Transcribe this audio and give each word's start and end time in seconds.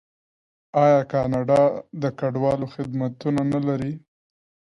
آیا 0.83 1.01
کاناډا 1.11 1.61
د 2.01 2.03
کډوالو 2.19 2.65
خدمتونه 2.75 3.41
نلري؟ 3.53 3.93